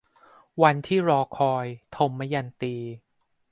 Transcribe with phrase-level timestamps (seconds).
[0.61, 1.65] วันที่รอคอย-
[1.95, 2.75] ทมยันตี